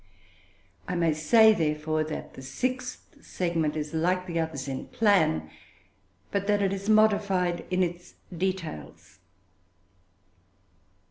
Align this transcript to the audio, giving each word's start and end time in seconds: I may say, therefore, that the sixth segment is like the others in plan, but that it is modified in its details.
I 0.87 0.95
may 0.95 1.13
say, 1.13 1.53
therefore, 1.53 2.03
that 2.05 2.33
the 2.33 2.41
sixth 2.41 3.17
segment 3.21 3.77
is 3.77 3.93
like 3.93 4.25
the 4.25 4.39
others 4.39 4.67
in 4.67 4.87
plan, 4.87 5.51
but 6.31 6.47
that 6.47 6.63
it 6.63 6.73
is 6.73 6.89
modified 6.89 7.65
in 7.69 7.83
its 7.83 8.15
details. 8.35 9.19